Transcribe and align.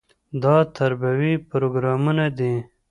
دا 0.43 0.55
تربیوي 0.77 1.33
پروګرامونه 1.49 2.25
دي. 2.37 2.53